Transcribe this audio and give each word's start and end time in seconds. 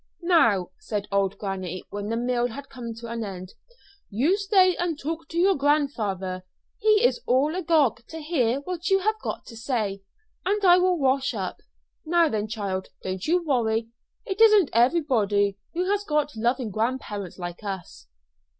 "Now," 0.23 0.71
said 0.79 1.07
old 1.11 1.37
granny 1.37 1.83
when 1.91 2.09
the 2.09 2.17
meal 2.17 2.47
had 2.47 2.69
come 2.69 2.95
to 2.95 3.07
an 3.07 3.23
end, 3.23 3.53
"you 4.09 4.35
stay 4.35 4.75
and 4.77 4.97
talk 4.97 5.27
to 5.27 5.37
your 5.37 5.53
grandfather 5.53 6.43
he 6.79 7.03
is 7.05 7.21
all 7.27 7.53
agog 7.55 8.07
to 8.07 8.19
hear 8.19 8.61
what 8.61 8.89
you 8.89 8.97
have 9.01 9.19
got 9.21 9.45
to 9.45 9.55
say 9.55 10.01
and 10.43 10.65
I 10.65 10.79
will 10.79 10.97
wash 10.97 11.35
up. 11.35 11.59
Now 12.03 12.29
then, 12.29 12.47
child, 12.47 12.87
don't 13.03 13.23
you 13.27 13.45
worry. 13.45 13.89
It 14.25 14.41
isn't 14.41 14.71
everybody 14.73 15.59
who 15.75 15.85
has 15.91 16.03
got 16.03 16.35
loving 16.35 16.71
grandparents 16.71 17.37
like 17.37 17.63
us." 17.63 18.07